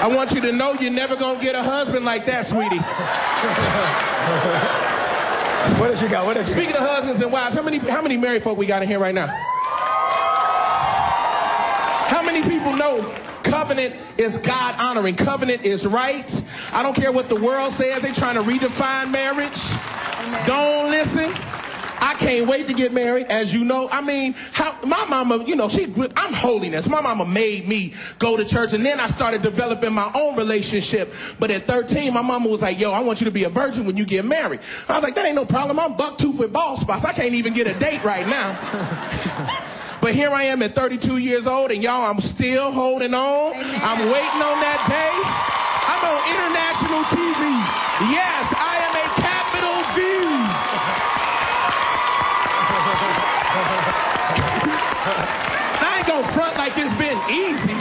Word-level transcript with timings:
I 0.00 0.08
want 0.14 0.32
you 0.32 0.40
to 0.42 0.52
know 0.52 0.74
you're 0.74 0.90
never 0.90 1.16
gonna 1.16 1.40
get 1.40 1.54
a 1.54 1.62
husband 1.62 2.04
like 2.04 2.26
that, 2.26 2.46
sweetie. 2.46 2.80
What 5.76 5.88
does 5.88 6.02
you 6.02 6.08
got? 6.08 6.24
What 6.24 6.36
you 6.36 6.44
Speaking 6.44 6.74
of 6.74 6.80
husbands 6.80 7.20
and 7.20 7.30
wives, 7.30 7.54
how 7.54 7.62
many 7.62 7.78
how 7.78 8.02
many 8.02 8.16
married 8.16 8.42
folk 8.42 8.58
we 8.58 8.66
got 8.66 8.82
in 8.82 8.88
here 8.88 8.98
right 8.98 9.14
now? 9.14 9.26
How 12.08 12.22
many 12.22 12.42
people 12.42 12.74
know 12.74 13.14
covenant 13.44 13.94
is 14.16 14.38
God 14.38 14.74
honoring? 14.78 15.14
Covenant 15.14 15.64
is 15.64 15.86
right. 15.86 16.44
I 16.72 16.82
don't 16.82 16.96
care 16.96 17.12
what 17.12 17.28
the 17.28 17.36
world 17.36 17.72
says. 17.72 18.02
They're 18.02 18.12
trying 18.12 18.36
to 18.36 18.42
redefine 18.42 19.10
marriage. 19.12 19.60
Don't. 20.46 20.87
I 22.08 22.14
can't 22.14 22.46
wait 22.46 22.66
to 22.68 22.72
get 22.72 22.94
married, 22.94 23.26
as 23.26 23.52
you 23.52 23.66
know. 23.66 23.86
I 23.90 24.00
mean, 24.00 24.34
how, 24.52 24.74
my 24.82 25.04
mama, 25.04 25.44
you 25.44 25.54
know, 25.54 25.68
she, 25.68 25.92
I'm 26.16 26.32
holiness. 26.32 26.88
My 26.88 27.02
mama 27.02 27.26
made 27.26 27.68
me 27.68 27.92
go 28.18 28.34
to 28.34 28.46
church, 28.46 28.72
and 28.72 28.84
then 28.84 28.98
I 28.98 29.08
started 29.08 29.42
developing 29.42 29.92
my 29.92 30.10
own 30.14 30.34
relationship. 30.34 31.12
But 31.38 31.50
at 31.50 31.66
13, 31.66 32.14
my 32.14 32.22
mama 32.22 32.48
was 32.48 32.62
like, 32.62 32.80
yo, 32.80 32.92
I 32.92 33.00
want 33.00 33.20
you 33.20 33.26
to 33.26 33.30
be 33.30 33.44
a 33.44 33.50
virgin 33.50 33.84
when 33.84 33.98
you 33.98 34.06
get 34.06 34.24
married. 34.24 34.60
I 34.88 34.94
was 34.94 35.04
like, 35.04 35.16
that 35.16 35.26
ain't 35.26 35.34
no 35.34 35.44
problem. 35.44 35.78
I'm 35.78 35.98
buck 35.98 36.16
tooth 36.16 36.38
with 36.38 36.50
ball 36.50 36.78
spots. 36.78 37.04
I 37.04 37.12
can't 37.12 37.34
even 37.34 37.52
get 37.52 37.66
a 37.66 37.78
date 37.78 38.02
right 38.02 38.26
now. 38.26 39.64
But 40.00 40.14
here 40.14 40.30
I 40.30 40.44
am 40.44 40.62
at 40.62 40.76
32 40.76 41.18
years 41.18 41.48
old, 41.48 41.72
and 41.72 41.82
y'all, 41.82 42.08
I'm 42.08 42.20
still 42.20 42.70
holding 42.70 43.14
on. 43.14 43.52
I'm 43.52 43.98
waiting 44.06 44.42
on 44.46 44.58
that 44.62 44.78
day. 44.86 45.10
I'm 45.90 46.02
on 46.06 46.20
international 46.22 47.02
TV. 47.10 47.42
Yes, 48.14 48.54
I 48.54 48.78
am 48.86 48.94
a 48.94 49.06
capital 49.18 49.74
V. 49.98 50.47
Front 56.24 56.56
like 56.56 56.72
it's 56.76 56.94
been 56.94 57.18
easy. 57.30 57.72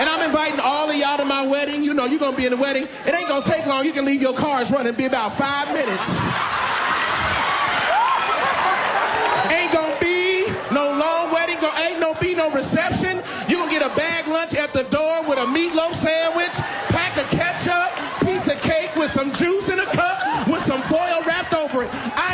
And 0.00 0.08
I'm 0.08 0.22
inviting 0.22 0.60
all 0.60 0.88
of 0.88 0.96
y'all 0.96 1.18
to 1.18 1.24
my 1.24 1.46
wedding. 1.46 1.84
You 1.84 1.94
know, 1.94 2.06
you're 2.06 2.18
gonna 2.18 2.36
be 2.36 2.46
in 2.46 2.52
the 2.52 2.56
wedding. 2.56 2.84
It 3.06 3.14
ain't 3.14 3.28
gonna 3.28 3.44
take 3.44 3.66
long. 3.66 3.84
You 3.84 3.92
can 3.92 4.04
leave 4.04 4.22
your 4.22 4.34
cars 4.34 4.70
running. 4.70 4.94
Be 4.94 5.04
about 5.04 5.34
five 5.34 5.68
minutes. 5.68 6.08
Ain't 9.52 9.72
gonna 9.72 9.98
be 10.00 10.46
no 10.72 10.96
long 10.96 11.32
wedding. 11.32 11.58
Ain't 11.76 12.00
no 12.00 12.14
be 12.14 12.34
no 12.34 12.50
reception. 12.50 13.22
You 13.48 13.56
gonna 13.58 13.70
get 13.70 13.82
a 13.82 13.94
bag 13.94 14.26
lunch 14.28 14.54
at 14.54 14.72
the 14.72 14.84
door 14.84 15.22
with 15.28 15.38
a 15.38 15.44
meatloaf 15.46 15.92
sandwich, 15.92 16.54
pack 16.88 17.16
of 17.18 17.28
ketchup, 17.28 17.90
piece 18.24 18.48
of 18.48 18.60
cake 18.62 18.94
with 18.96 19.10
some 19.10 19.32
juice 19.34 19.68
in 19.68 19.80
a 19.80 19.86
cup, 19.86 20.48
with 20.48 20.62
some 20.62 20.82
foil 20.82 21.22
wrapped 21.26 21.54
over 21.54 21.84
it. 21.84 21.90
I 21.92 22.29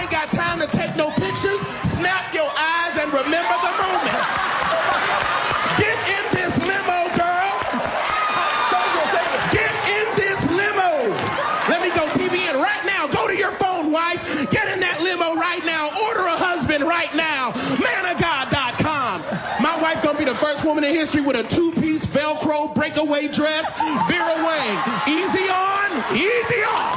wife. 14.16 14.50
Get 14.50 14.68
in 14.72 14.80
that 14.80 15.00
limo 15.02 15.34
right 15.34 15.64
now. 15.64 15.88
Order 16.08 16.20
a 16.20 16.36
husband 16.36 16.84
right 16.84 17.14
now. 17.14 17.52
Manofgod.com. 17.52 19.22
My 19.62 19.80
wife 19.80 20.02
gonna 20.02 20.18
be 20.18 20.24
the 20.24 20.34
first 20.34 20.64
woman 20.64 20.84
in 20.84 20.94
history 20.94 21.20
with 21.22 21.36
a 21.36 21.44
two-piece 21.44 22.06
Velcro 22.06 22.74
breakaway 22.74 23.28
dress. 23.28 23.70
Vera 24.08 24.34
Wang. 24.42 24.78
Easy 25.08 25.48
on, 25.48 25.90
easy 26.14 26.62
off. 26.64 26.96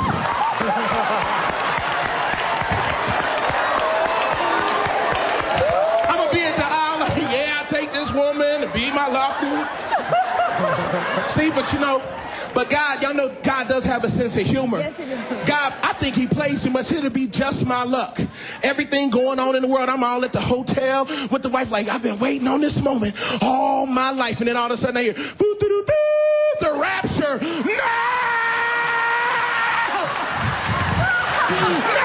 I'm 6.09 6.17
gonna 6.17 6.33
be 6.33 6.41
at 6.41 6.55
the 6.55 6.65
aisle 6.65 6.99
like, 6.99 7.17
yeah, 7.31 7.61
I 7.61 7.65
take 7.69 7.91
this 7.91 8.13
woman 8.13 8.61
to 8.61 8.67
be 8.73 8.91
my 8.91 9.07
lawful. 9.07 9.67
See, 11.27 11.49
but 11.51 11.71
you 11.71 11.79
know, 11.79 12.01
but 12.53 12.69
God, 12.69 13.01
y'all 13.01 13.13
know 13.13 13.35
God 13.43 13.67
does 13.67 13.85
have 13.85 14.03
a 14.03 14.09
sense 14.09 14.37
of 14.37 14.45
humor. 14.45 14.93
God, 15.45 15.73
I 15.81 15.93
think 15.99 16.15
He 16.15 16.27
plays 16.27 16.63
too 16.63 16.71
much. 16.71 16.91
It'll 16.91 17.09
be 17.09 17.27
just 17.27 17.65
my 17.65 17.83
luck. 17.83 18.19
Everything 18.63 19.09
going 19.09 19.39
on 19.39 19.55
in 19.55 19.61
the 19.61 19.67
world, 19.67 19.89
I'm 19.89 20.03
all 20.03 20.23
at 20.25 20.33
the 20.33 20.41
hotel 20.41 21.05
with 21.31 21.41
the 21.41 21.49
wife, 21.49 21.71
like, 21.71 21.87
I've 21.87 22.03
been 22.03 22.19
waiting 22.19 22.47
on 22.47 22.61
this 22.61 22.81
moment 22.81 23.15
all 23.41 23.85
my 23.85 24.11
life. 24.11 24.39
And 24.39 24.47
then 24.47 24.57
all 24.57 24.65
of 24.65 24.71
a 24.71 24.77
sudden 24.77 24.97
I 24.97 25.03
hear, 25.03 25.13
the 25.13 26.77
rapture. 26.79 27.39
No! 27.39 27.75
no! 31.49 31.95